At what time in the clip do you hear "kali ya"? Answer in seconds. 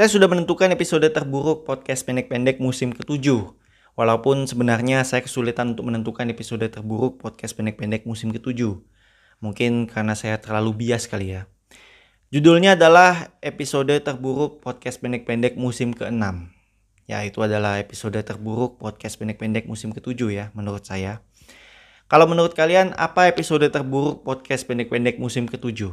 11.04-11.52